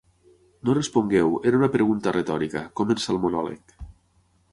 [0.69, 3.77] No respongueu, era una pregunta retòrica, comença el monòleg.